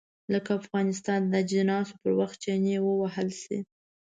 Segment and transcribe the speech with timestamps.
[0.33, 3.57] لکه افغانستان د اجناسو پر وخت چنې ووهل شي.